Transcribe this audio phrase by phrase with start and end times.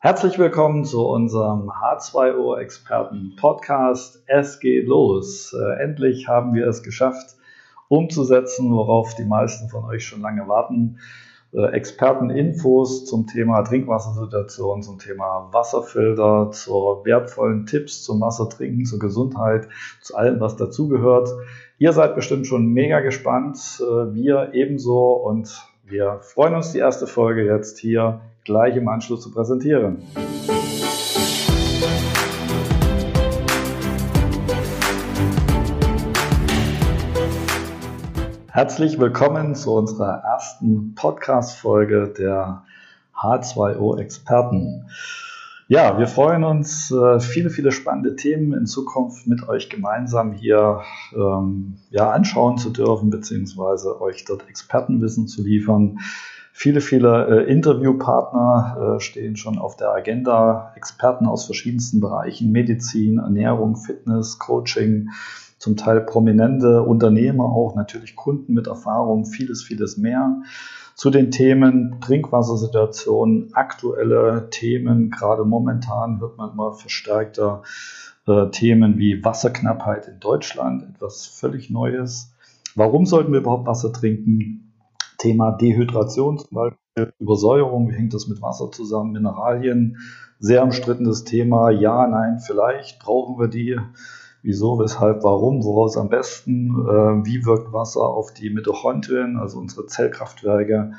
[0.00, 4.22] Herzlich willkommen zu unserem H2O-Experten-Podcast.
[4.26, 5.52] Es geht los.
[5.52, 7.34] Äh, endlich haben wir es geschafft,
[7.88, 11.00] umzusetzen, worauf die meisten von euch schon lange warten.
[11.52, 19.66] Äh, Experteninfos zum Thema Trinkwassersituation, zum Thema Wasserfilter, zu wertvollen Tipps zum Wassertrinken, zur Gesundheit,
[20.00, 21.28] zu allem, was dazugehört.
[21.78, 27.08] Ihr seid bestimmt schon mega gespannt, äh, wir ebenso und wir freuen uns, die erste
[27.08, 29.98] Folge jetzt hier gleich im Anschluss zu präsentieren.
[38.46, 42.62] Herzlich willkommen zu unserer ersten Podcast-Folge der
[43.14, 44.86] H2O Experten.
[45.66, 50.80] Ja, wir freuen uns, äh, viele, viele spannende Themen in Zukunft mit euch gemeinsam hier
[51.14, 55.98] ähm, ja, anschauen zu dürfen, beziehungsweise euch dort Expertenwissen zu liefern.
[56.60, 60.72] Viele, viele äh, Interviewpartner äh, stehen schon auf der Agenda.
[60.74, 65.10] Experten aus verschiedensten Bereichen, Medizin, Ernährung, Fitness, Coaching,
[65.58, 70.42] zum Teil prominente Unternehmer auch, natürlich Kunden mit Erfahrung, vieles, vieles mehr.
[70.96, 77.62] Zu den Themen Trinkwassersituation, aktuelle Themen, gerade momentan hört man immer verstärkter
[78.26, 82.32] äh, Themen wie Wasserknappheit in Deutschland, etwas völlig Neues.
[82.74, 84.67] Warum sollten wir überhaupt Wasser trinken?
[85.18, 89.98] Thema Dehydration zum Beispiel, Übersäuerung, wie hängt das mit Wasser zusammen, Mineralien,
[90.38, 93.78] sehr umstrittenes Thema, ja, nein, vielleicht brauchen wir die,
[94.42, 99.86] wieso, weshalb, warum, woraus am besten, äh, wie wirkt Wasser auf die Mitochondrien, also unsere
[99.86, 100.92] Zellkraftwerke.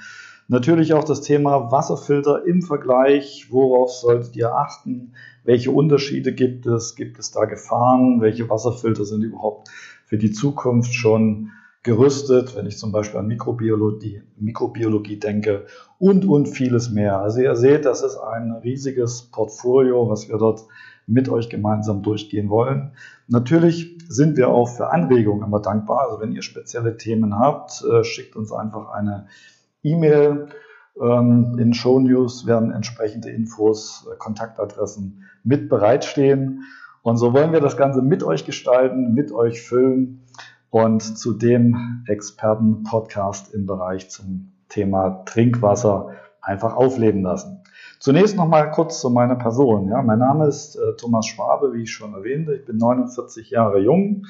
[0.47, 6.95] Natürlich auch das Thema Wasserfilter im Vergleich, worauf solltet ihr achten, welche Unterschiede gibt es,
[6.95, 9.69] gibt es da Gefahren, welche Wasserfilter sind überhaupt
[10.05, 11.51] für die Zukunft schon
[11.83, 15.65] gerüstet, wenn ich zum Beispiel an Mikrobiologie, Mikrobiologie denke
[15.97, 17.19] und, und vieles mehr.
[17.19, 20.65] Also ihr seht, das ist ein riesiges Portfolio, was wir dort
[21.07, 22.91] mit euch gemeinsam durchgehen wollen.
[23.27, 26.07] Natürlich sind wir auch für Anregungen immer dankbar.
[26.07, 29.27] Also wenn ihr spezielle Themen habt, äh, schickt uns einfach eine
[29.81, 30.49] E-Mail.
[31.01, 36.63] Ähm, in Show News werden entsprechende Infos, äh, Kontaktadressen mit bereitstehen.
[37.01, 40.25] Und so wollen wir das Ganze mit euch gestalten, mit euch füllen
[40.69, 47.63] und zu dem Experten-Podcast im Bereich zum Thema Trinkwasser einfach aufleben lassen.
[47.99, 49.89] Zunächst noch mal kurz zu meiner Person.
[49.89, 52.55] Ja, mein Name ist äh, Thomas Schwabe, wie ich schon erwähnte.
[52.55, 54.25] Ich bin 49 Jahre jung,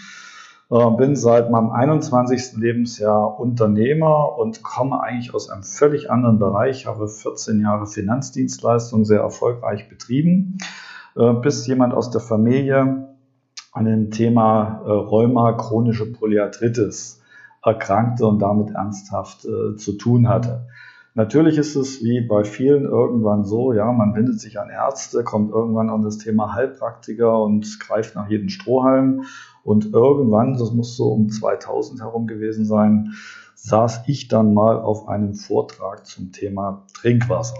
[0.72, 2.58] äh, bin seit meinem 21.
[2.58, 6.88] Lebensjahr Unternehmer und komme eigentlich aus einem völlig anderen Bereich.
[6.88, 10.58] habe 14 Jahre Finanzdienstleistung sehr erfolgreich betrieben,
[11.16, 13.09] äh, bis jemand aus der Familie
[13.79, 17.22] an dem Thema äh, Rheuma, chronische Polyarthritis
[17.63, 20.67] erkrankte und damit ernsthaft äh, zu tun hatte.
[21.16, 25.51] Natürlich ist es wie bei vielen irgendwann so, ja, man wendet sich an Ärzte, kommt
[25.51, 29.23] irgendwann an das Thema Heilpraktiker und greift nach jedem Strohhalm.
[29.63, 33.13] Und irgendwann, das muss so um 2000 herum gewesen sein,
[33.56, 37.57] saß ich dann mal auf einem Vortrag zum Thema Trinkwasser.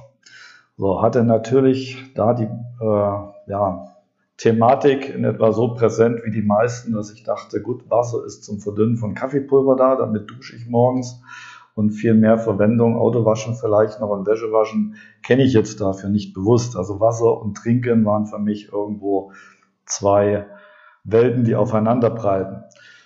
[0.78, 3.90] So hatte natürlich da die äh, ja,
[4.40, 8.62] Thematik in etwa so präsent wie die meisten, dass ich dachte, gut, Wasser ist zum
[8.62, 11.22] Verdünnen von Kaffeepulver da, damit dusche ich morgens
[11.76, 16.78] und viel mehr Verwendung, Autowaschen vielleicht noch und Wäschewaschen, kenne ich jetzt dafür nicht bewusst.
[16.78, 19.34] Also Wasser und Trinken waren für mich irgendwo
[19.86, 20.46] zwei
[21.04, 22.64] Welten, die aufeinander breiten.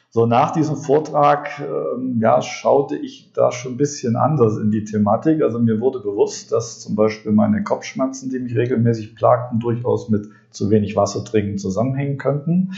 [0.09, 4.83] So nach diesem Vortrag ähm, ja, schaute ich da schon ein bisschen anders in die
[4.83, 5.41] Thematik.
[5.41, 10.27] Also mir wurde bewusst, dass zum Beispiel meine Kopfschmerzen, die mich regelmäßig plagten, durchaus mit
[10.53, 12.73] zu wenig Wasser trinken zusammenhängen könnten.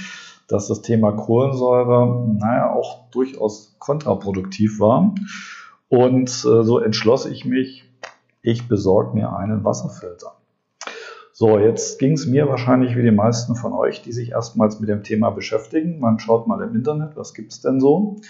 [0.48, 5.16] Dass das Thema Kohlensäure, naja, auch durchaus kontraproduktiv war.
[5.90, 7.84] Und äh, so entschloss ich mich,
[8.42, 10.36] ich besorge mir einen Wasserfilter.
[11.38, 14.88] So, jetzt ging es mir wahrscheinlich wie die meisten von euch, die sich erstmals mit
[14.88, 16.00] dem Thema beschäftigen.
[16.00, 18.22] Man schaut mal im Internet, was gibt's denn so?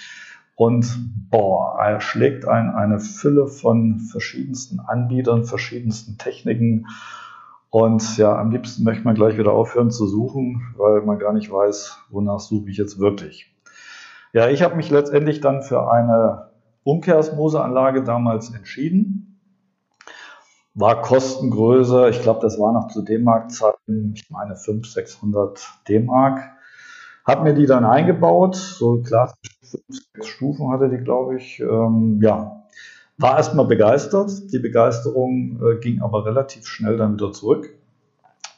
[0.55, 0.87] Und
[1.29, 6.87] boah, er schlägt ein eine Fülle von verschiedensten Anbietern, verschiedensten Techniken.
[7.69, 11.51] Und ja, am liebsten möchte man gleich wieder aufhören zu suchen, weil man gar nicht
[11.51, 13.53] weiß, wonach suche ich jetzt wirklich.
[14.33, 16.51] Ja, ich habe mich letztendlich dann für eine
[16.83, 19.35] Umkehrsmoseanlage damals entschieden
[20.75, 26.41] war Kostengröße, ich glaube, das war noch zu D-Mark-Zeiten, ich meine 500, 600 D-Mark.
[27.23, 29.33] Hab mir die dann eingebaut, so klar,
[29.63, 29.83] fünf,
[30.13, 31.59] sechs Stufen hatte die, glaube ich.
[31.59, 32.64] Ähm, ja,
[33.17, 34.31] war erstmal begeistert.
[34.51, 37.73] Die Begeisterung äh, ging aber relativ schnell dann wieder zurück.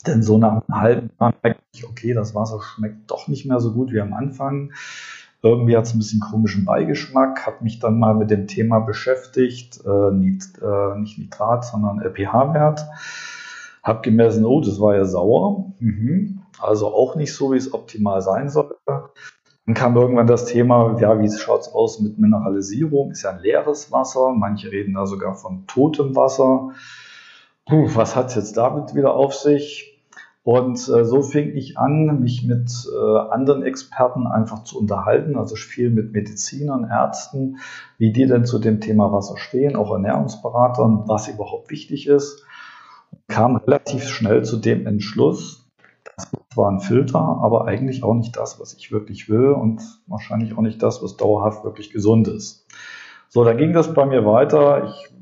[0.05, 3.59] Denn so nach einem halben Jahr merkte ich, okay, das Wasser schmeckt doch nicht mehr
[3.59, 4.71] so gut wie am Anfang.
[5.43, 9.79] Irgendwie hat es ein bisschen komischen Beigeschmack, habe mich dann mal mit dem Thema beschäftigt,
[9.85, 12.85] äh, nicht, äh, nicht Nitrat, sondern pH-Wert.
[13.83, 15.73] Habe gemessen, oh, das war ja sauer.
[15.79, 16.41] Mhm.
[16.59, 18.77] Also auch nicht so, wie es optimal sein sollte.
[19.67, 23.11] Dann kam irgendwann das Thema, ja, wie schaut es aus mit Mineralisierung?
[23.11, 24.31] Ist ja ein leeres Wasser.
[24.33, 26.69] Manche reden da sogar von totem Wasser.
[27.65, 30.01] Puh, was hat es jetzt damit wieder auf sich?
[30.43, 35.57] Und äh, so fing ich an, mich mit äh, anderen Experten einfach zu unterhalten, also
[35.57, 37.57] viel mit Medizinern, Ärzten,
[37.97, 42.45] wie die denn zu dem Thema Wasser stehen, auch Ernährungsberatern, was überhaupt wichtig ist.
[43.27, 45.66] Kam relativ schnell zu dem Entschluss,
[46.17, 50.57] das war ein Filter, aber eigentlich auch nicht das, was ich wirklich will und wahrscheinlich
[50.57, 52.65] auch nicht das, was dauerhaft wirklich gesund ist.
[53.29, 54.85] So, dann ging das bei mir weiter.
[54.87, 55.13] Ich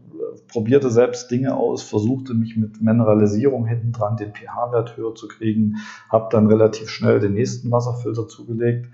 [0.48, 5.78] probierte selbst Dinge aus, versuchte mich mit Mineralisierung hinten dran den pH-Wert höher zu kriegen,
[6.10, 8.88] habe dann relativ schnell den nächsten Wasserfilter zugelegt.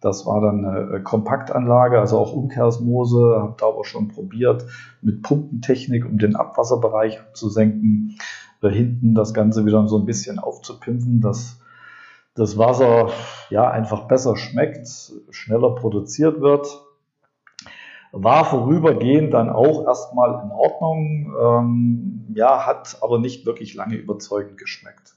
[0.00, 4.66] Das war dann eine Kompaktanlage, also auch Umkehrsmose, habe da aber schon probiert
[5.00, 8.18] mit Pumpentechnik, um den Abwasserbereich abzusenken,
[8.60, 11.60] da hinten das Ganze wieder so ein bisschen aufzupimpen, dass
[12.34, 13.10] das Wasser
[13.50, 14.88] ja einfach besser schmeckt,
[15.30, 16.66] schneller produziert wird
[18.12, 24.58] war vorübergehend dann auch erstmal in Ordnung, ähm, ja, hat aber nicht wirklich lange überzeugend
[24.58, 25.14] geschmeckt.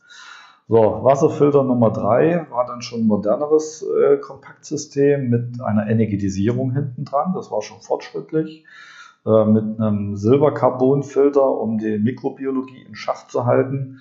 [0.68, 7.06] So, Wasserfilter Nummer drei war dann schon ein moderneres äh, Kompaktsystem mit einer Energetisierung hinten
[7.06, 7.34] dran.
[7.34, 8.66] Das war schon fortschrittlich.
[9.26, 14.00] Äh, mit einem Silbercarbonfilter, um die Mikrobiologie in Schach zu halten.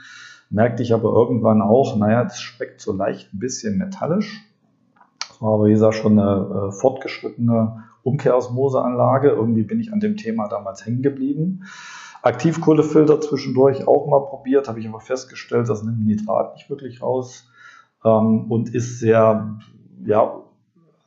[0.51, 4.45] Merkte ich aber irgendwann auch, naja, das schmeckt so leicht ein bisschen metallisch.
[5.29, 9.31] Das war aber, wie gesagt, schon eine äh, fortgeschrittene Umkehrosmoseanlage.
[9.31, 11.65] Irgendwie bin ich an dem Thema damals hängen geblieben.
[12.23, 17.49] Aktivkohlefilter zwischendurch auch mal probiert, habe ich aber festgestellt, das nimmt Nitrat nicht wirklich raus
[18.05, 19.59] ähm, und ist sehr
[20.05, 20.43] ja,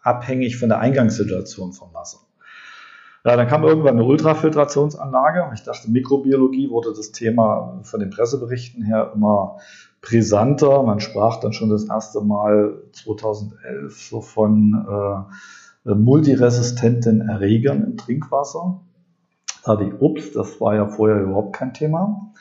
[0.02, 2.20] abhängig von der Eingangssituation vom Wasser.
[3.24, 5.52] Ja, dann kam irgendwann eine Ultrafiltrationsanlage.
[5.54, 9.58] Ich dachte, Mikrobiologie wurde das Thema von den Presseberichten her immer
[10.02, 10.82] brisanter.
[10.82, 15.28] Man sprach dann schon das erste Mal 2011 so von
[15.86, 18.82] äh, multiresistenten Erregern im Trinkwasser.
[19.66, 22.32] Da die Obst, das war ja vorher überhaupt kein Thema.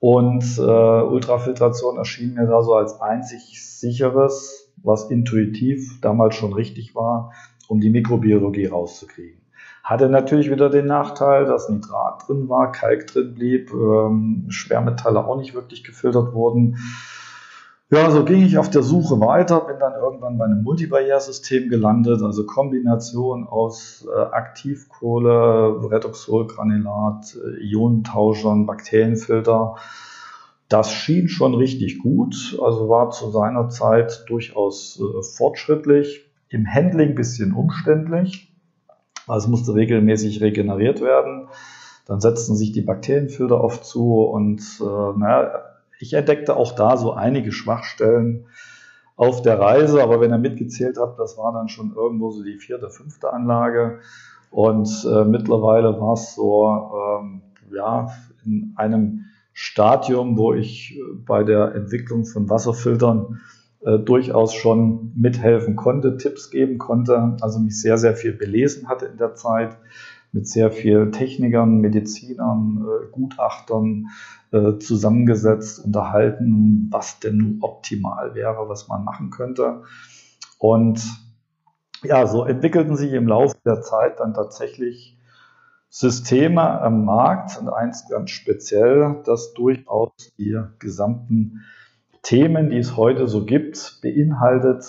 [0.00, 6.96] Und äh, Ultrafiltration erschien mir da so als einzig sicheres, was intuitiv damals schon richtig
[6.96, 7.32] war,
[7.68, 9.45] um die Mikrobiologie rauszukriegen.
[9.86, 15.36] Hatte natürlich wieder den Nachteil, dass Nitrat drin war, Kalk drin blieb, ähm, Schwermetalle auch
[15.36, 16.76] nicht wirklich gefiltert wurden.
[17.90, 22.20] Ja, so ging ich auf der Suche weiter, bin dann irgendwann bei einem Multibarriersystem gelandet,
[22.20, 29.76] also Kombination aus äh, Aktivkohle, Redoxolgranulat, äh, Ionentauschern, Bakterienfilter.
[30.68, 37.14] Das schien schon richtig gut, also war zu seiner Zeit durchaus äh, fortschrittlich, im Handling
[37.14, 38.52] bisschen umständlich,
[39.26, 41.48] also musste regelmäßig regeneriert werden.
[42.06, 45.62] Dann setzten sich die Bakterienfilter oft zu und äh, naja,
[45.98, 48.46] ich entdeckte auch da so einige Schwachstellen
[49.16, 52.58] auf der Reise, aber wenn ihr mitgezählt habt, das war dann schon irgendwo so die
[52.58, 54.00] vierte, fünfte Anlage.
[54.50, 58.08] Und äh, mittlerweile war es so, ähm, ja,
[58.44, 63.40] in einem Stadium, wo ich äh, bei der Entwicklung von Wasserfiltern
[63.80, 69.06] äh, durchaus schon mithelfen konnte, Tipps geben konnte, also mich sehr, sehr viel belesen hatte
[69.06, 69.76] in der Zeit
[70.32, 74.06] mit sehr vielen Technikern, Medizinern, äh, Gutachtern
[74.52, 79.82] äh, zusammengesetzt, unterhalten, was denn nun optimal wäre, was man machen könnte.
[80.58, 81.02] Und
[82.02, 85.18] ja, so entwickelten sich im Laufe der Zeit dann tatsächlich
[85.88, 91.64] Systeme am Markt und eins ganz speziell, das durchaus die gesamten
[92.26, 94.84] Themen, die es heute so gibt, beinhaltet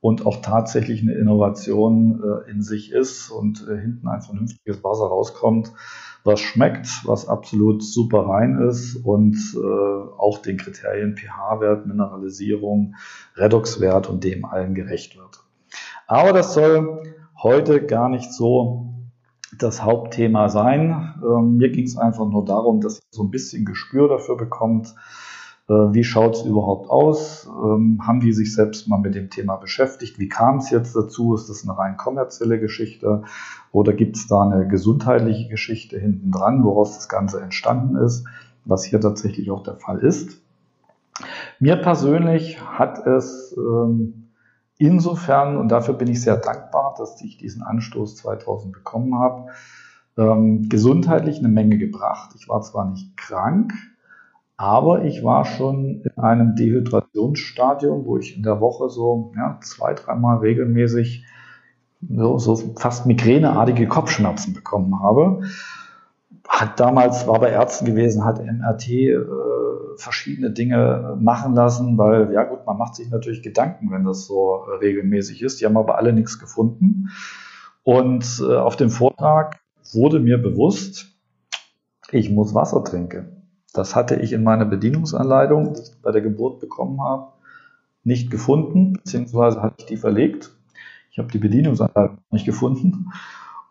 [0.00, 5.04] und auch tatsächlich eine Innovation äh, in sich ist und äh, hinten ein vernünftiges Wasser
[5.04, 5.72] rauskommt,
[6.24, 12.96] was schmeckt, was absolut super rein ist und äh, auch den Kriterien pH-Wert, Mineralisierung,
[13.36, 15.44] Redoxwert und dem allen gerecht wird.
[16.08, 17.04] Aber das soll
[17.40, 18.94] heute gar nicht so
[19.56, 21.14] das Hauptthema sein.
[21.22, 24.92] Ähm, mir ging es einfach nur darum, dass ihr so ein bisschen Gespür dafür bekommt,
[25.66, 27.48] wie schaut es überhaupt aus?
[27.48, 30.18] Ähm, haben die sich selbst mal mit dem Thema beschäftigt?
[30.18, 31.34] Wie kam es jetzt dazu?
[31.34, 33.22] Ist das eine rein kommerzielle Geschichte
[33.72, 38.26] oder gibt es da eine gesundheitliche Geschichte hinten dran, woraus das Ganze entstanden ist,
[38.66, 40.42] was hier tatsächlich auch der Fall ist?
[41.60, 44.28] Mir persönlich hat es ähm,
[44.76, 49.46] insofern, und dafür bin ich sehr dankbar, dass ich diesen Anstoß 2000 bekommen habe,
[50.18, 52.34] ähm, gesundheitlich eine Menge gebracht.
[52.36, 53.72] Ich war zwar nicht krank,
[54.56, 59.94] aber ich war schon in einem Dehydrationsstadium, wo ich in der Woche so ja, zwei,
[59.94, 61.24] dreimal regelmäßig
[62.08, 65.42] so, so fast migräneartige Kopfschmerzen bekommen habe.
[66.48, 69.18] Hat damals, war bei Ärzten gewesen, hat MRT äh,
[69.96, 74.66] verschiedene Dinge machen lassen, weil, ja gut, man macht sich natürlich Gedanken, wenn das so
[74.66, 75.60] äh, regelmäßig ist.
[75.60, 77.08] Die haben aber alle nichts gefunden.
[77.82, 79.60] Und äh, auf dem Vortrag
[79.92, 81.16] wurde mir bewusst,
[82.10, 83.33] ich muss Wasser trinken.
[83.74, 87.32] Das hatte ich in meiner Bedienungsanleitung, die ich bei der Geburt bekommen habe,
[88.04, 90.52] nicht gefunden, beziehungsweise hatte ich die verlegt.
[91.10, 93.10] Ich habe die Bedienungsanleitung nicht gefunden.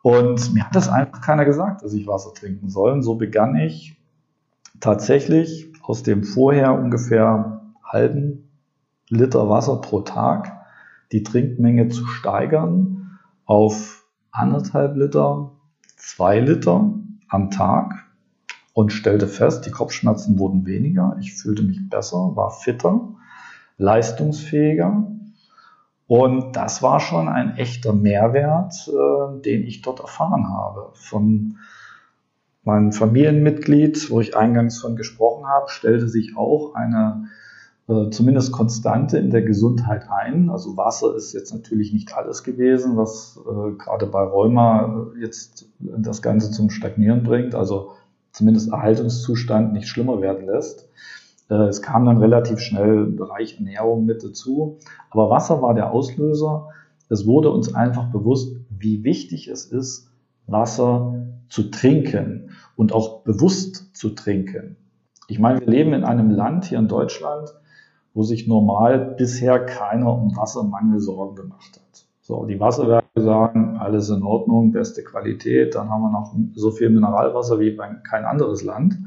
[0.02, 2.92] Und mir hat das einfach keiner gesagt, dass ich Wasser trinken soll.
[2.92, 3.98] Und so begann ich
[4.82, 8.50] tatsächlich aus dem vorher ungefähr halben
[9.08, 10.66] Liter Wasser pro Tag
[11.14, 15.52] die Trinkmenge zu steigern auf anderthalb Liter,
[15.96, 16.94] zwei Liter
[17.30, 18.04] am Tag
[18.74, 23.10] und stellte fest, die Kopfschmerzen wurden weniger, ich fühlte mich besser, war fitter,
[23.78, 25.08] leistungsfähiger
[26.08, 30.90] und das war schon ein echter Mehrwert, äh, den ich dort erfahren habe.
[30.94, 31.58] Von
[32.64, 37.30] meinem Familienmitglied, wo ich eingangs von gesprochen habe, stellte sich auch eine
[37.88, 40.50] äh, zumindest Konstante in der Gesundheit ein.
[40.50, 46.22] Also Wasser ist jetzt natürlich nicht alles gewesen, was äh, gerade bei Rheuma jetzt das
[46.22, 47.56] Ganze zum Stagnieren bringt.
[47.56, 47.94] Also
[48.34, 50.90] zumindest Erhaltungszustand nicht schlimmer werden lässt.
[51.50, 54.80] Äh, es kam dann relativ schnell Bereich Ernährung mit dazu.
[55.10, 56.70] Aber Wasser war der Auslöser.
[57.10, 60.10] Es wurde uns einfach bewusst, wie wichtig es ist,
[60.48, 64.76] Wasser zu trinken und auch bewusst zu trinken.
[65.28, 67.54] Ich meine, wir leben in einem Land hier in Deutschland,
[68.14, 72.06] wo sich normal bisher keiner um Wassermangel Sorgen gemacht hat.
[72.22, 76.90] So, die Wasserwerke sagen, alles in Ordnung, beste Qualität, dann haben wir noch so viel
[76.90, 78.98] Mineralwasser wie bei kein anderes Land.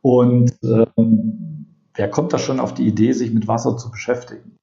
[0.00, 4.56] Und ähm, wer kommt da schon auf die Idee, sich mit Wasser zu beschäftigen?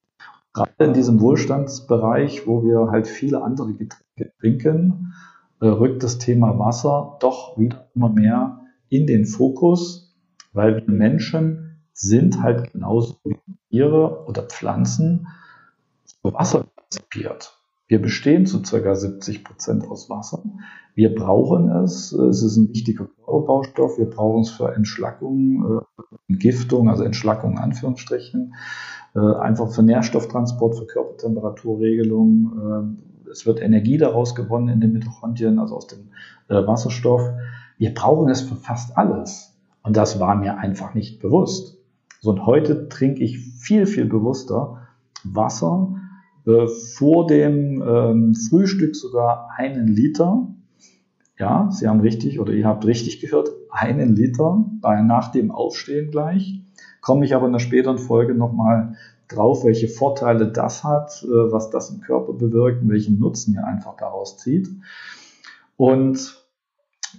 [0.52, 5.12] Gerade in diesem Wohlstandsbereich, wo wir halt viele andere Getränke trinken,
[5.60, 10.16] äh, rückt das Thema Wasser doch wieder immer mehr in den Fokus,
[10.52, 13.38] weil wir Menschen sind halt genauso wie
[13.70, 15.28] Tiere oder Pflanzen
[16.22, 17.55] für Wasser konzipiert.
[17.88, 18.94] Wir bestehen zu ca.
[18.94, 20.42] 70 Prozent aus Wasser.
[20.94, 22.12] Wir brauchen es.
[22.12, 23.98] Es ist ein wichtiger Körperbaustoff.
[23.98, 28.54] Wir brauchen es für Entschlackung, äh, Entgiftung, also Entschlackung in Anführungsstrichen,
[29.14, 32.96] äh, einfach für Nährstofftransport, für Körpertemperaturregelung.
[33.26, 36.10] Äh, es wird Energie daraus gewonnen in den Mitochondrien, also aus dem
[36.48, 37.28] Wasserstoff.
[37.76, 39.52] Wir brauchen es für fast alles.
[39.82, 41.76] Und das war mir einfach nicht bewusst.
[42.20, 44.88] So, und heute trinke ich viel, viel bewusster
[45.24, 45.96] Wasser,
[46.46, 50.48] äh, vor dem ähm, Frühstück sogar einen Liter.
[51.38, 56.10] Ja, Sie haben richtig oder ihr habt richtig gehört, einen Liter bei, nach dem Aufstehen
[56.10, 56.62] gleich.
[57.00, 58.94] Komme ich aber in der späteren Folge nochmal
[59.28, 63.66] drauf, welche Vorteile das hat, äh, was das im Körper bewirkt und welchen Nutzen ihr
[63.66, 64.68] einfach daraus zieht.
[65.76, 66.42] Und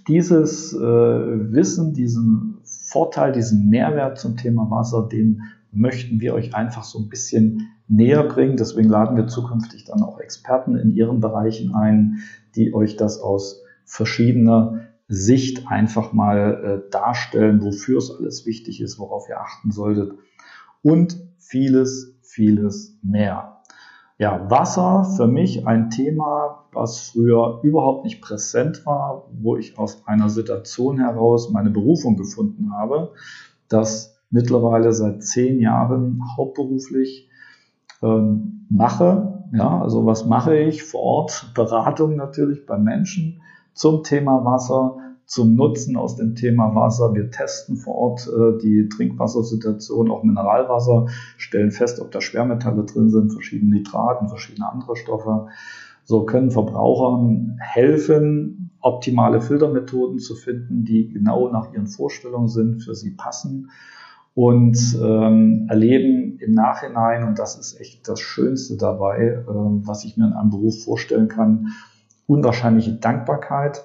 [0.08, 6.84] dieses äh, Wissen, diesen Vorteil, diesen Mehrwert zum Thema Wasser, den möchten wir euch einfach
[6.84, 8.56] so ein bisschen näher bringen.
[8.56, 12.18] Deswegen laden wir zukünftig dann auch Experten in ihren Bereichen ein,
[12.54, 18.98] die euch das aus verschiedener Sicht einfach mal äh, darstellen, wofür es alles wichtig ist,
[18.98, 20.12] worauf ihr achten solltet
[20.82, 23.62] und vieles, vieles mehr.
[24.18, 30.06] Ja, Wasser für mich ein Thema, was früher überhaupt nicht präsent war, wo ich aus
[30.06, 33.12] einer Situation heraus meine Berufung gefunden habe,
[33.68, 37.28] das mittlerweile seit zehn Jahren hauptberuflich
[38.02, 39.44] ähm, mache.
[39.52, 41.52] Ja, also was mache ich vor Ort?
[41.54, 43.40] Beratung natürlich bei Menschen
[43.72, 47.14] zum Thema Wasser, zum Nutzen aus dem Thema Wasser.
[47.14, 51.06] Wir testen vor Ort äh, die Trinkwassersituation, auch Mineralwasser,
[51.36, 55.46] stellen fest, ob da Schwermetalle drin sind, verschiedene Nitraten, verschiedene andere Stoffe.
[56.04, 62.94] So können Verbrauchern helfen, optimale Filtermethoden zu finden, die genau nach ihren Vorstellungen sind, für
[62.94, 63.68] sie passen
[64.38, 70.16] und ähm, erleben im Nachhinein, und das ist echt das Schönste dabei, äh, was ich
[70.16, 71.70] mir in einem Beruf vorstellen kann,
[72.28, 73.82] unwahrscheinliche Dankbarkeit.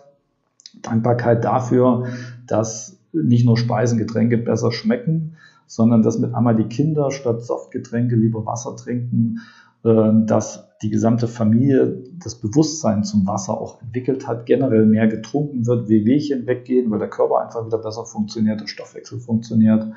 [0.83, 2.05] Dankbarkeit dafür,
[2.45, 8.15] dass nicht nur Speisen, Getränke besser schmecken, sondern dass mit einmal die Kinder statt Softgetränke
[8.15, 9.39] lieber Wasser trinken,
[9.83, 15.65] äh, dass die gesamte Familie das Bewusstsein zum Wasser auch entwickelt hat, generell mehr getrunken
[15.65, 19.87] wird, Wehwehchen weggehen, weil der Körper einfach wieder besser funktioniert, der Stoffwechsel funktioniert.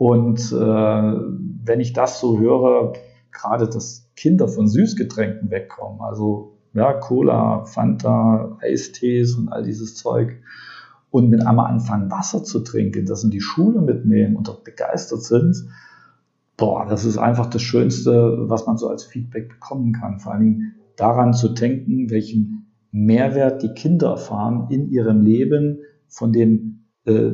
[0.00, 2.94] Und äh, wenn ich das so höre,
[3.32, 10.40] gerade dass Kinder von Süßgetränken wegkommen, also ja, Cola, Fanta, Eistees und all dieses Zeug,
[11.10, 15.22] und mit einmal anfangen, Wasser zu trinken, das in die Schule mitnehmen und dort begeistert
[15.22, 15.68] sind,
[16.56, 20.18] boah, das ist einfach das Schönste, was man so als Feedback bekommen kann.
[20.18, 26.32] Vor allen Dingen daran zu denken, welchen Mehrwert die Kinder erfahren in ihrem Leben von
[26.32, 27.32] den äh,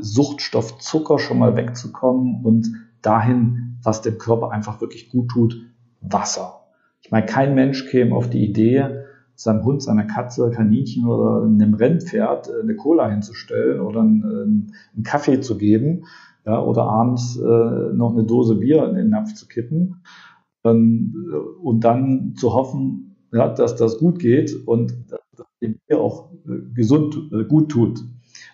[0.00, 2.68] Suchtstoff Zucker schon mal wegzukommen und
[3.02, 5.60] dahin, was dem Körper einfach wirklich gut tut,
[6.00, 6.60] Wasser.
[7.02, 11.74] Ich meine, kein Mensch käme auf die Idee, seinem Hund, seiner Katze, Kaninchen oder einem
[11.74, 16.04] Rennpferd äh, eine Cola hinzustellen oder einen, einen Kaffee zu geben
[16.46, 20.02] ja, oder abends äh, noch eine Dose Bier in den Napf zu kippen
[20.64, 21.14] ähm,
[21.62, 26.72] und dann zu hoffen, ja, dass das gut geht und dass dem Bier auch äh,
[26.74, 28.04] gesund äh, gut tut.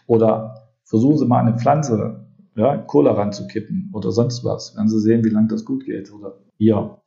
[0.07, 0.60] Oder
[0.91, 4.77] versuchen Sie mal eine Pflanze, ja, Cola ranzukippen oder sonst was.
[4.77, 6.13] Werden Sie sehen, wie lange das gut geht.
[6.13, 6.99] Oder Bier.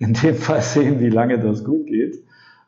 [0.00, 2.24] In dem Fall sehen, wie lange das gut geht.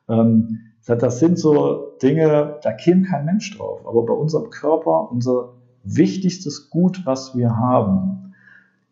[0.08, 3.86] Ähm, das sind so Dinge, da käme kein Mensch drauf.
[3.86, 8.34] Aber bei unserem Körper, unser wichtigstes Gut, was wir haben,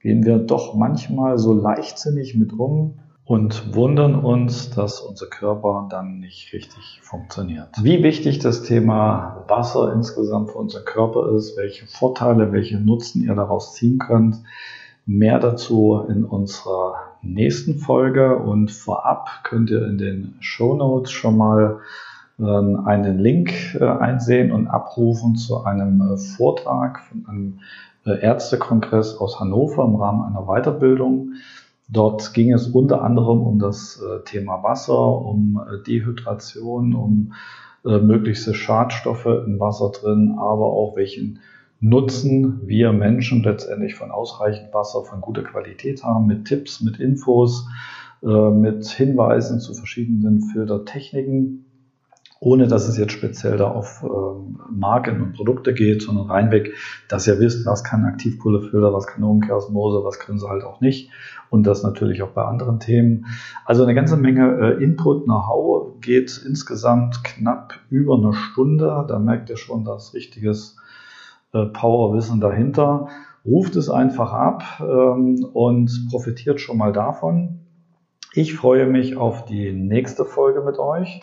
[0.01, 2.99] gehen wir doch manchmal so leichtsinnig mit um
[3.29, 7.69] und wundern uns, dass unser Körper dann nicht richtig funktioniert.
[7.83, 13.35] Wie wichtig das Thema Wasser insgesamt für unseren Körper ist, welche Vorteile, welche Nutzen ihr
[13.35, 14.43] daraus ziehen könnt,
[15.05, 21.37] mehr dazu in unserer nächsten Folge und vorab könnt ihr in den Show Notes schon
[21.37, 21.81] mal
[22.39, 27.59] äh, einen Link äh, einsehen und abrufen zu einem äh, Vortrag von einem
[28.07, 31.33] Ärztekongress aus Hannover im Rahmen einer Weiterbildung.
[31.89, 37.33] Dort ging es unter anderem um das Thema Wasser, um Dehydration, um
[37.83, 41.39] möglichste Schadstoffe im Wasser drin, aber auch welchen
[41.81, 47.69] Nutzen wir Menschen letztendlich von ausreichend Wasser von guter Qualität haben, mit Tipps, mit Infos,
[48.23, 51.68] äh, mit Hinweisen zu verschiedenen Filtertechniken,
[52.41, 56.75] ohne dass es jetzt speziell da auf ähm, Marken und Produkte geht, sondern reinweg,
[57.09, 61.11] dass ihr wisst, was kann Aktivkohlefilter, was kann Umkehrosmose, was können sie halt auch nicht
[61.51, 63.27] und das natürlich auch bei anderen Themen.
[63.65, 69.05] Also eine ganze Menge äh, Input, Know-how geht insgesamt knapp über eine Stunde.
[69.09, 70.77] Da merkt ihr schon, dass richtiges
[71.53, 73.09] äh, Powerwissen dahinter.
[73.45, 77.61] Ruft es einfach ab ähm, und profitiert schon mal davon.
[78.35, 81.21] Ich freue mich auf die nächste Folge mit euch,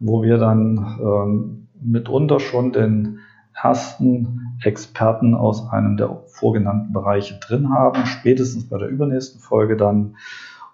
[0.00, 3.20] wo wir dann ähm, mitunter schon den
[3.60, 10.16] ersten Experten aus einem der vorgenannten Bereiche drin haben, spätestens bei der übernächsten Folge dann.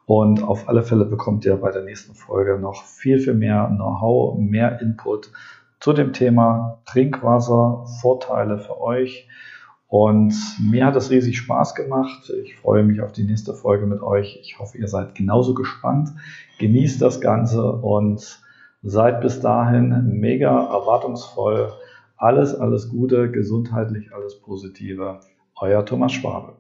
[0.07, 4.39] Und auf alle Fälle bekommt ihr bei der nächsten Folge noch viel, viel mehr Know-how,
[4.39, 5.31] mehr Input
[5.81, 9.29] zu dem Thema Trinkwasser, Vorteile für euch.
[9.89, 10.35] Und
[10.71, 12.31] mir hat es riesig Spaß gemacht.
[12.43, 14.39] Ich freue mich auf die nächste Folge mit euch.
[14.43, 16.11] Ich hoffe, ihr seid genauso gespannt.
[16.59, 18.44] Genießt das Ganze und
[18.85, 21.73] seid bis dahin mega erwartungsvoll.
[22.17, 25.21] Alles, alles Gute, gesundheitlich alles Positive.
[25.57, 26.57] Euer Thomas Schwabe.